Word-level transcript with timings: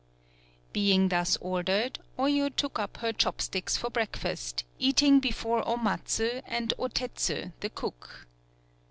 Being 0.73 1.09
thus 1.09 1.37
ordered, 1.41 1.99
Oyo 2.17 2.49
took 2.55 2.79
up 2.79 2.97
her 3.01 3.13
chopsticks 3.13 3.77
for 3.77 3.91
breakfast, 3.91 4.63
eating 4.79 5.19
before 5.19 5.61
Omatsu 5.63 6.41
and 6.47 6.73
Otetsu 6.79 7.53
the 7.59 7.69
cook. 7.69 8.25